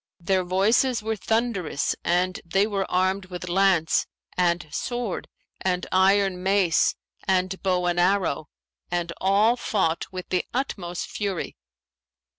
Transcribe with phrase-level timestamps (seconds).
[0.19, 5.27] Their voices were thunderous and they were armed with lance and sword
[5.59, 6.95] and iron mace
[7.27, 8.49] and bow and arrow,
[8.89, 11.55] and all fought with the utmost fury.